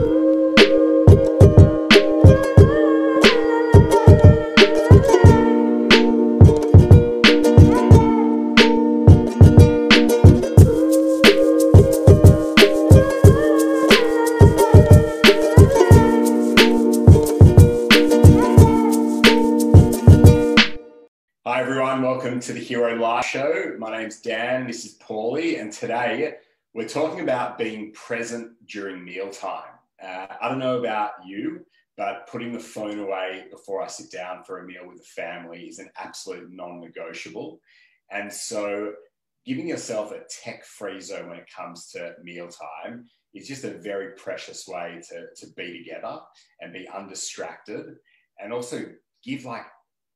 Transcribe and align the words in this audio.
Hi 0.00 0.06
everyone, 21.60 22.00
welcome 22.00 22.40
to 22.40 22.54
the 22.54 22.58
Hero 22.58 22.94
Life 22.96 23.26
Show. 23.26 23.74
My 23.78 23.98
name's 23.98 24.22
Dan, 24.22 24.66
this 24.66 24.86
is 24.86 24.96
Paulie, 24.96 25.60
and 25.60 25.70
today 25.70 26.36
we're 26.72 26.88
talking 26.88 27.20
about 27.20 27.58
being 27.58 27.92
present 27.92 28.52
during 28.66 29.04
mealtime. 29.04 29.79
Uh, 30.02 30.26
I 30.40 30.48
don't 30.48 30.58
know 30.58 30.78
about 30.78 31.12
you, 31.26 31.60
but 31.96 32.26
putting 32.28 32.52
the 32.52 32.60
phone 32.60 32.98
away 32.98 33.46
before 33.50 33.82
I 33.82 33.86
sit 33.86 34.10
down 34.10 34.44
for 34.44 34.60
a 34.60 34.66
meal 34.66 34.86
with 34.86 34.98
the 34.98 35.22
family 35.22 35.64
is 35.64 35.78
an 35.78 35.90
absolute 35.96 36.48
non 36.50 36.80
negotiable. 36.80 37.60
And 38.10 38.32
so, 38.32 38.92
giving 39.46 39.68
yourself 39.68 40.12
a 40.12 40.22
tech 40.28 40.64
free 40.64 41.00
zone 41.00 41.28
when 41.28 41.38
it 41.38 41.50
comes 41.54 41.90
to 41.90 42.14
mealtime 42.22 43.06
is 43.34 43.46
just 43.46 43.64
a 43.64 43.78
very 43.78 44.14
precious 44.16 44.66
way 44.66 45.00
to, 45.08 45.26
to 45.36 45.52
be 45.54 45.78
together 45.78 46.18
and 46.60 46.72
be 46.72 46.88
undistracted 46.88 47.86
and 48.38 48.52
also 48.52 48.84
give 49.24 49.44
like 49.44 49.66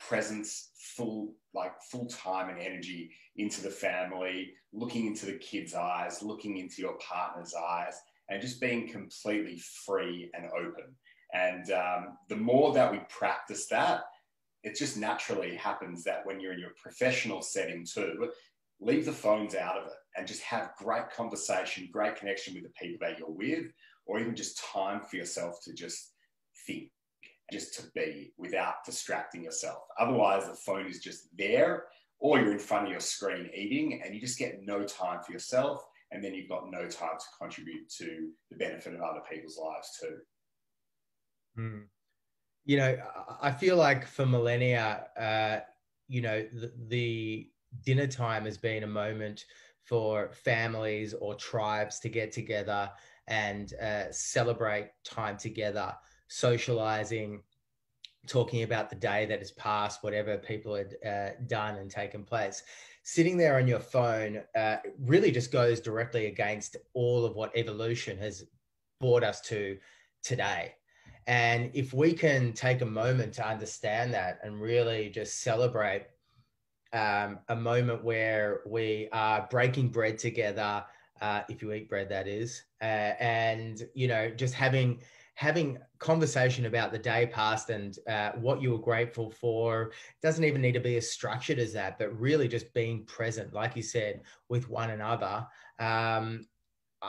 presence 0.00 0.70
full 0.96 1.34
like 1.54 1.72
full 1.90 2.06
time 2.06 2.48
and 2.48 2.60
energy 2.60 3.10
into 3.36 3.62
the 3.62 3.70
family 3.70 4.52
looking 4.72 5.06
into 5.06 5.26
the 5.26 5.38
kids 5.38 5.74
eyes 5.74 6.22
looking 6.22 6.58
into 6.58 6.82
your 6.82 6.96
partner's 6.98 7.54
eyes 7.54 7.94
and 8.32 8.40
just 8.40 8.60
being 8.60 8.88
completely 8.88 9.58
free 9.84 10.30
and 10.34 10.46
open 10.46 10.94
and 11.34 11.70
um, 11.72 12.18
the 12.28 12.36
more 12.36 12.72
that 12.72 12.90
we 12.90 13.00
practice 13.08 13.66
that 13.66 14.02
it 14.62 14.76
just 14.76 14.96
naturally 14.96 15.54
happens 15.54 16.04
that 16.04 16.24
when 16.24 16.40
you're 16.40 16.52
in 16.52 16.58
your 16.58 16.74
professional 16.82 17.42
setting 17.42 17.84
too 17.84 18.30
leave 18.80 19.04
the 19.04 19.12
phones 19.12 19.54
out 19.54 19.76
of 19.76 19.86
it 19.86 19.92
and 20.16 20.26
just 20.26 20.42
have 20.42 20.74
great 20.78 21.10
conversation 21.10 21.88
great 21.92 22.16
connection 22.16 22.54
with 22.54 22.64
the 22.64 22.70
people 22.70 22.98
that 23.00 23.18
you're 23.18 23.30
with 23.30 23.66
or 24.06 24.18
even 24.18 24.34
just 24.34 24.62
time 24.72 25.00
for 25.02 25.16
yourself 25.16 25.60
to 25.62 25.72
just 25.72 26.12
think 26.66 26.90
just 27.52 27.74
to 27.74 27.82
be 27.94 28.32
without 28.38 28.76
distracting 28.84 29.44
yourself. 29.44 29.82
Otherwise, 30.00 30.46
the 30.46 30.54
phone 30.54 30.86
is 30.86 31.00
just 31.00 31.28
there, 31.36 31.84
or 32.18 32.38
you're 32.38 32.52
in 32.52 32.58
front 32.58 32.86
of 32.86 32.90
your 32.90 33.00
screen 33.00 33.50
eating, 33.54 34.00
and 34.02 34.14
you 34.14 34.20
just 34.20 34.38
get 34.38 34.64
no 34.64 34.84
time 34.84 35.20
for 35.22 35.32
yourself. 35.32 35.84
And 36.12 36.22
then 36.22 36.34
you've 36.34 36.48
got 36.48 36.70
no 36.70 36.86
time 36.88 37.18
to 37.18 37.26
contribute 37.40 37.88
to 37.98 38.30
the 38.50 38.56
benefit 38.56 38.94
of 38.94 39.00
other 39.00 39.22
people's 39.30 39.58
lives 39.58 39.98
too. 40.00 40.16
Mm. 41.58 41.82
You 42.64 42.76
know, 42.76 42.96
I 43.40 43.50
feel 43.50 43.76
like 43.76 44.06
for 44.06 44.26
millennia, 44.26 45.06
uh, 45.18 45.60
you 46.06 46.20
know, 46.20 46.46
the, 46.52 46.72
the 46.88 47.50
dinner 47.84 48.06
time 48.06 48.44
has 48.44 48.58
been 48.58 48.84
a 48.84 48.88
moment 48.88 49.46
for 49.84 50.30
families 50.32 51.14
or 51.14 51.34
tribes 51.34 51.98
to 52.00 52.08
get 52.08 52.30
together 52.30 52.90
and 53.26 53.72
uh, 53.82 54.12
celebrate 54.12 54.90
time 55.04 55.36
together 55.36 55.94
socializing, 56.32 57.42
talking 58.26 58.62
about 58.62 58.88
the 58.88 58.96
day 58.96 59.26
that 59.26 59.40
has 59.40 59.50
passed, 59.52 60.02
whatever 60.02 60.36
people 60.38 60.74
had 60.74 60.96
uh, 61.06 61.30
done 61.46 61.76
and 61.76 61.90
taken 61.90 62.22
place. 62.22 62.62
Sitting 63.02 63.36
there 63.36 63.56
on 63.56 63.66
your 63.66 63.80
phone 63.80 64.42
uh, 64.56 64.76
really 65.00 65.32
just 65.32 65.50
goes 65.50 65.80
directly 65.80 66.26
against 66.26 66.76
all 66.94 67.24
of 67.24 67.34
what 67.34 67.50
evolution 67.56 68.16
has 68.18 68.44
brought 69.00 69.24
us 69.24 69.40
to 69.40 69.76
today. 70.22 70.74
And 71.26 71.70
if 71.74 71.92
we 71.92 72.12
can 72.12 72.52
take 72.52 72.80
a 72.80 72.86
moment 72.86 73.34
to 73.34 73.46
understand 73.46 74.14
that 74.14 74.38
and 74.42 74.60
really 74.60 75.08
just 75.08 75.42
celebrate 75.42 76.06
um, 76.92 77.40
a 77.48 77.56
moment 77.56 78.04
where 78.04 78.60
we 78.66 79.08
are 79.12 79.46
breaking 79.50 79.88
bread 79.88 80.18
together, 80.18 80.84
uh, 81.20 81.42
if 81.48 81.62
you 81.62 81.72
eat 81.72 81.88
bread, 81.88 82.08
that 82.08 82.26
is, 82.26 82.64
uh, 82.80 83.14
and 83.20 83.88
you 83.94 84.08
know, 84.08 84.28
just 84.30 84.54
having 84.54 85.00
having 85.34 85.78
conversation 85.98 86.66
about 86.66 86.92
the 86.92 86.98
day 86.98 87.26
past 87.26 87.70
and 87.70 87.98
uh, 88.08 88.32
what 88.32 88.60
you 88.60 88.70
were 88.70 88.78
grateful 88.78 89.30
for 89.30 89.92
doesn't 90.22 90.44
even 90.44 90.60
need 90.60 90.72
to 90.72 90.80
be 90.80 90.96
as 90.96 91.10
structured 91.10 91.58
as 91.58 91.72
that 91.72 91.98
but 91.98 92.18
really 92.18 92.46
just 92.46 92.72
being 92.74 93.04
present 93.06 93.52
like 93.52 93.74
you 93.74 93.82
said 93.82 94.20
with 94.48 94.68
one 94.68 94.90
another. 94.90 95.46
Um, 95.78 96.46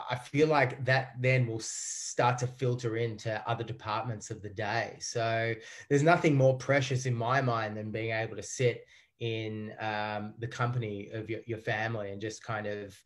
i 0.09 0.15
feel 0.15 0.47
like 0.47 0.83
that 0.83 1.13
then 1.19 1.45
will 1.45 1.59
start 1.59 2.37
to 2.39 2.47
filter 2.47 2.97
into 2.97 3.41
other 3.47 3.63
departments 3.63 4.31
of 4.31 4.41
the 4.41 4.49
day. 4.49 4.97
So 4.99 5.53
there's 5.89 6.03
nothing 6.03 6.35
more 6.35 6.57
precious 6.57 7.05
in 7.05 7.13
my 7.13 7.41
mind 7.41 7.77
than 7.77 7.91
being 7.91 8.11
able 8.11 8.35
to 8.35 8.43
sit 8.43 8.85
in 9.19 9.73
um, 9.79 10.33
the 10.39 10.47
company 10.47 11.09
of 11.13 11.29
your, 11.29 11.41
your 11.45 11.59
family 11.59 12.11
and 12.11 12.19
just 12.19 12.43
kind 12.43 12.65
of 12.65 12.99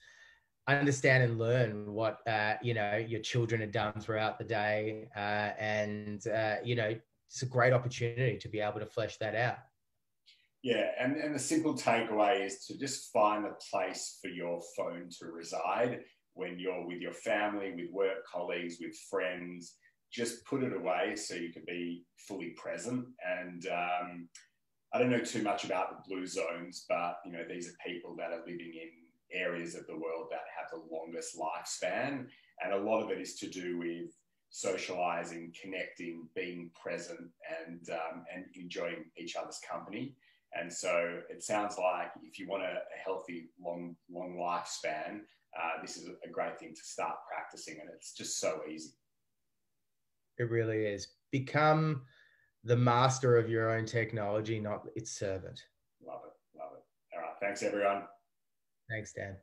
understand 0.68 1.24
and 1.24 1.40
learn 1.40 1.94
what 1.94 2.20
uh, 2.28 2.56
you 2.62 2.74
know 2.74 2.98
your 2.98 3.22
children 3.22 3.62
have 3.62 3.72
done 3.72 3.94
throughout 4.00 4.38
the 4.38 4.44
day, 4.44 5.08
uh, 5.16 5.52
and 5.60 6.26
uh, 6.28 6.56
you 6.64 6.76
know 6.76 6.96
it's 7.30 7.42
a 7.42 7.46
great 7.46 7.74
opportunity 7.74 8.38
to 8.38 8.48
be 8.48 8.60
able 8.60 8.80
to 8.80 8.86
flesh 8.86 9.18
that 9.18 9.36
out. 9.36 9.58
Yeah, 10.64 10.90
and, 11.00 11.18
and 11.18 11.36
the 11.36 11.40
simple 11.40 11.76
takeaway 11.76 12.46
is 12.46 12.66
to 12.66 12.78
just 12.78 13.12
find 13.14 13.46
a 13.46 13.54
place 13.72 14.18
for 14.22 14.30
your 14.30 14.62
phone 14.76 15.10
to 15.20 15.28
reside 15.28 16.02
when 16.34 16.60
you're 16.60 16.86
with 16.86 17.00
your 17.00 17.14
family, 17.14 17.74
with 17.76 17.92
work 17.92 18.26
colleagues, 18.32 18.78
with 18.82 18.96
friends. 19.10 19.76
Just 20.12 20.46
put 20.46 20.64
it 20.64 20.74
away 20.74 21.16
so 21.16 21.36
you 21.36 21.52
can 21.52 21.64
be 21.68 22.04
fully 22.28 22.54
present. 22.58 23.06
And 23.26 23.68
um, 23.68 24.30
I 24.94 25.00
don't 25.00 25.10
know 25.10 25.20
too 25.20 25.44
much 25.44 25.64
about 25.64 25.90
the 25.90 26.10
blue 26.10 26.26
zones, 26.26 26.86
but 26.88 27.18
you 27.26 27.34
know 27.34 27.44
these 27.48 27.68
are 27.68 27.76
people 27.86 28.16
that 28.18 28.32
are 28.32 28.40
living 28.40 28.74
in 28.74 29.07
areas 29.34 29.76
of 29.76 29.88
the 29.88 29.98
world 29.98 30.28
that 30.32 30.42
have 30.58 30.70
the 30.72 30.96
longest 30.96 31.38
lifespan. 31.38 32.28
And 32.64 32.74
a 32.74 32.78
lot 32.78 33.04
of 33.04 33.12
it 33.12 33.22
is 33.22 33.36
to 33.36 33.50
do 33.50 33.78
with 33.78 34.12
socializing, 34.50 35.54
connecting, 35.62 36.28
being 36.36 36.72
present, 36.82 37.30
and, 37.66 37.82
um, 37.92 38.24
and 38.34 38.46
enjoying 38.56 39.06
each 39.18 39.36
other's 39.36 39.60
company. 39.70 40.16
And 40.54 40.72
so 40.72 41.20
it 41.30 41.44
sounds 41.44 41.78
like 41.78 42.12
if 42.24 42.40
you 42.40 42.48
want 42.48 42.64
a, 42.64 42.80
healthy, 43.04 43.50
long, 43.64 43.96
long 44.10 44.38
lifespan, 44.38 45.20
uh, 45.58 45.82
this 45.82 45.98
is 45.98 46.10
a 46.26 46.30
great 46.30 46.60
thing 46.60 46.74
to 46.74 46.84
start 46.84 47.16
practicing. 47.32 47.80
And 47.82 47.90
it's 47.94 48.14
just 48.14 48.40
so 48.40 48.62
easy. 48.70 48.92
It 50.38 50.50
really 50.50 50.86
is. 50.86 51.10
Become 51.32 52.04
the 52.64 52.76
master 52.76 53.38
of 53.38 53.50
your 53.50 53.76
own 53.76 53.86
technology, 53.86 54.60
not 54.60 54.86
its 54.96 55.12
servant. 55.12 55.62
Love 56.06 56.22
it. 56.26 56.60
Love 56.60 56.72
it. 56.76 57.16
All 57.16 57.22
right. 57.22 57.36
Thanks, 57.40 57.64
everyone. 57.64 58.04
Thanks, 58.90 59.14
Dad. 59.14 59.38